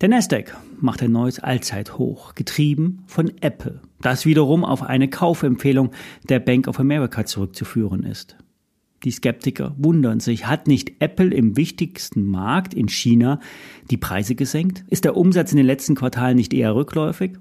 [0.00, 5.90] Der Nasdaq macht ein neues Allzeithoch, getrieben von Apple, das wiederum auf eine Kaufempfehlung
[6.26, 8.38] der Bank of America zurückzuführen ist.
[9.04, 13.40] Die Skeptiker wundern sich, hat nicht Apple im wichtigsten Markt in China
[13.90, 14.84] die Preise gesenkt?
[14.88, 17.32] Ist der Umsatz in den letzten Quartalen nicht eher rückläufig?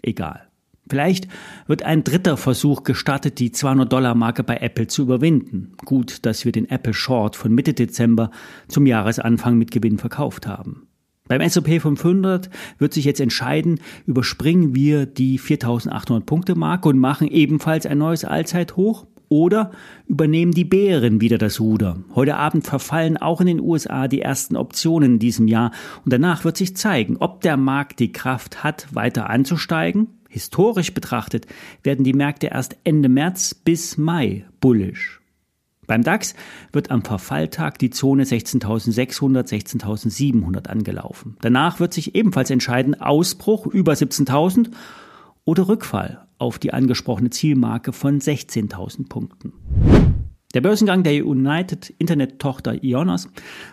[0.00, 0.48] Egal.
[0.88, 1.28] Vielleicht
[1.66, 5.72] wird ein dritter Versuch gestartet, die 200-Dollar-Marke bei Apple zu überwinden.
[5.84, 8.30] Gut, dass wir den Apple Short von Mitte Dezember
[8.68, 10.86] zum Jahresanfang mit Gewinn verkauft haben.
[11.28, 17.28] Beim S&P 500 wird sich jetzt entscheiden, überspringen wir die 4800 Punkte Marke und machen
[17.28, 19.72] ebenfalls ein neues Allzeithoch oder
[20.06, 21.98] übernehmen die Bären wieder das Ruder?
[22.14, 25.72] Heute Abend verfallen auch in den USA die ersten Optionen in diesem Jahr
[26.04, 30.08] und danach wird sich zeigen, ob der Markt die Kraft hat, weiter anzusteigen.
[30.28, 31.46] Historisch betrachtet
[31.82, 35.20] werden die Märkte erst Ende März bis Mai bullisch.
[35.86, 36.34] Beim DAX
[36.72, 41.36] wird am Verfalltag die Zone 16.600, 16.700 angelaufen.
[41.40, 44.70] Danach wird sich ebenfalls entscheiden, Ausbruch über 17.000
[45.44, 49.52] oder Rückfall auf die angesprochene Zielmarke von 16.000 Punkten.
[50.54, 53.28] Der Börsengang der United Internet-Tochter Ionos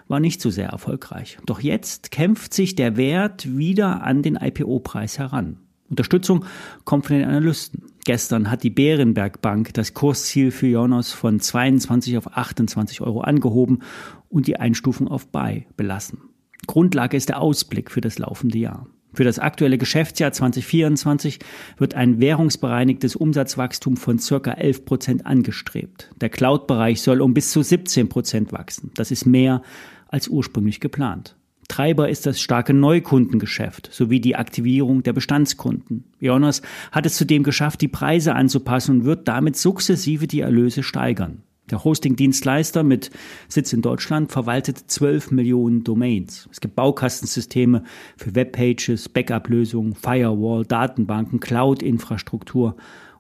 [0.08, 1.38] war nicht so sehr erfolgreich.
[1.45, 5.59] Doch jetzt kämpft sich der Wert wieder an den IPO-Preis heran.
[5.89, 6.45] Unterstützung
[6.84, 7.93] kommt von den Analysten.
[8.06, 13.80] Gestern hat die Bärenberg Bank das Kursziel für Ionos von 22 auf 28 Euro angehoben
[14.28, 16.20] und die Einstufung auf Buy belassen.
[16.68, 18.88] Grundlage ist der Ausblick für das laufende Jahr.
[19.14, 21.40] Für das aktuelle Geschäftsjahr 2024
[21.78, 26.09] wird ein währungsbereinigtes Umsatzwachstum von circa 11 Prozent angestrebt.
[26.20, 28.91] Der Cloud-Bereich soll um bis zu 17 Prozent wachsen.
[28.96, 29.62] Das ist mehr
[30.08, 31.35] als ursprünglich geplant.
[31.68, 36.06] Treiber ist das starke Neukundengeschäft sowie die Aktivierung der Bestandskunden.
[36.19, 41.44] Ionos hat es zudem geschafft, die Preise anzupassen und wird damit sukzessive die Erlöse steigern.
[41.72, 43.09] Der Hosting-Dienstleister mit
[43.47, 46.50] Sitz in Deutschland verwaltet 12 Millionen Domains.
[46.52, 47.84] Es gibt Baukastensysteme
[48.18, 52.75] für Webpages, Backup-Lösungen, Firewall, Datenbanken, Cloud-Infrastruktur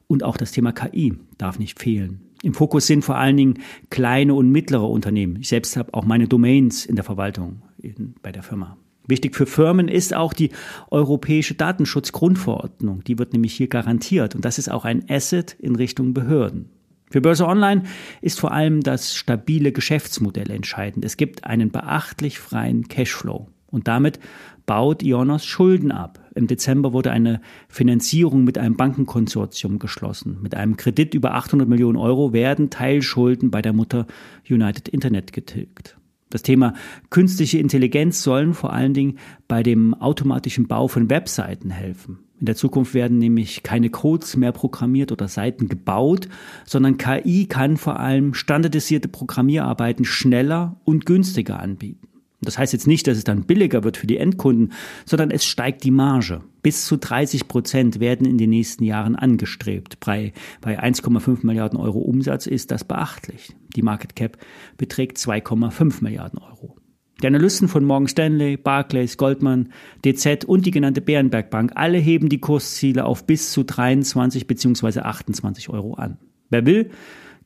[0.07, 2.19] und auch das Thema KI darf nicht fehlen.
[2.43, 3.59] Im Fokus sind vor allen Dingen
[3.89, 5.37] kleine und mittlere Unternehmen.
[5.39, 8.77] Ich selbst habe auch meine Domains in der Verwaltung in, bei der Firma.
[9.07, 10.51] Wichtig für Firmen ist auch die
[10.89, 13.03] europäische Datenschutzgrundverordnung.
[13.03, 16.69] Die wird nämlich hier garantiert und das ist auch ein Asset in Richtung Behörden.
[17.11, 17.83] Für Börse Online
[18.21, 21.05] ist vor allem das stabile Geschäftsmodell entscheidend.
[21.05, 24.19] Es gibt einen beachtlich freien Cashflow und damit
[24.65, 26.19] baut Ionos Schulden ab.
[26.33, 30.39] Im Dezember wurde eine Finanzierung mit einem Bankenkonsortium geschlossen.
[30.41, 34.07] Mit einem Kredit über 800 Millionen Euro werden Teilschulden bei der Mutter
[34.49, 35.97] United Internet getilgt.
[36.33, 36.73] Das Thema
[37.11, 42.17] künstliche Intelligenz sollen vor allen Dingen bei dem automatischen Bau von Webseiten helfen.
[42.39, 46.27] In der Zukunft werden nämlich keine Codes mehr programmiert oder Seiten gebaut,
[46.65, 52.07] sondern KI kann vor allem standardisierte Programmierarbeiten schneller und günstiger anbieten.
[52.41, 54.73] Das heißt jetzt nicht, dass es dann billiger wird für die Endkunden,
[55.05, 56.41] sondern es steigt die Marge.
[56.63, 59.99] Bis zu 30 Prozent werden in den nächsten Jahren angestrebt.
[59.99, 63.53] Bei, bei 1,5 Milliarden Euro Umsatz ist das beachtlich.
[63.75, 64.37] Die Market Cap
[64.77, 66.77] beträgt 2,5 Milliarden Euro.
[67.21, 69.71] Die Analysten von Morgan Stanley, Barclays, Goldman,
[70.03, 74.99] DZ und die genannte Bärenberg Bank alle heben die Kursziele auf bis zu 23 bzw.
[74.99, 76.17] 28 Euro an.
[76.49, 76.89] Wer will,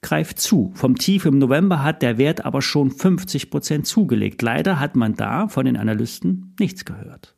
[0.02, 0.72] greift zu.
[0.74, 4.42] Vom Tief im November hat der Wert aber schon 50 Prozent zugelegt.
[4.42, 7.37] Leider hat man da von den Analysten nichts gehört.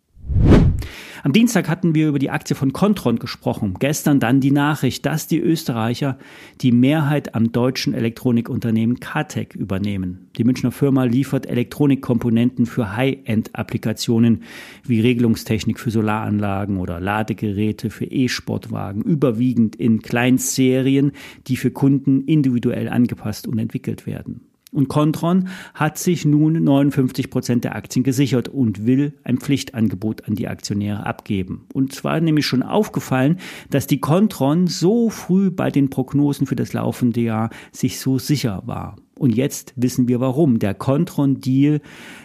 [1.22, 3.75] Am Dienstag hatten wir über die Aktie von Contron gesprochen.
[3.80, 6.18] Gestern dann die Nachricht, dass die Österreicher
[6.62, 10.30] die Mehrheit am deutschen Elektronikunternehmen Kartec übernehmen.
[10.38, 14.44] Die Münchner Firma liefert Elektronikkomponenten für High-End-Applikationen
[14.85, 21.12] wie Regelungstechnik für Solaranlagen oder Ladegeräte für E-Sportwagen, überwiegend in Kleinstserien,
[21.48, 24.49] die für Kunden individuell angepasst und entwickelt werden.
[24.71, 30.36] Und Contron hat sich nun 59 Prozent der Aktien gesichert und will ein Pflichtangebot an
[30.36, 31.66] die Aktionäre abgeben.
[31.74, 33.39] Und zwar nämlich schon aufgefallen,
[33.69, 38.62] dass die Contron so früh bei den Prognosen für das laufende Jahr sich so sicher
[38.66, 38.95] war.
[39.18, 40.60] Und jetzt wissen wir warum.
[40.60, 41.81] Der Contron-Deal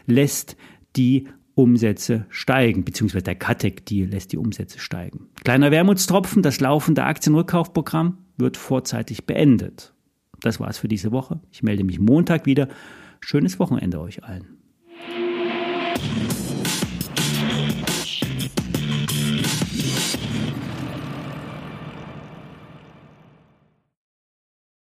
[0.06, 0.56] lässt
[0.96, 5.28] die Umsätze steigen, beziehungsweise der Katec-Deal lässt die Umsätze steigen.
[5.44, 9.93] Kleiner Wermutstropfen, das laufende Aktienrückkaufprogramm wird vorzeitig beendet.
[10.44, 11.40] Das war's für diese Woche.
[11.50, 12.68] Ich melde mich Montag wieder.
[13.20, 14.58] Schönes Wochenende euch allen.